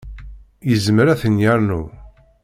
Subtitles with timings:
[0.69, 1.81] Yezmer ad ten-yernu.